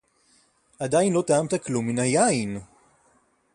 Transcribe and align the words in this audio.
עדיין 0.79 1.13
לא 1.13 1.23
טעמת 1.27 1.63
כלום 1.65 1.87
מן 1.87 1.99
היין! 1.99 2.59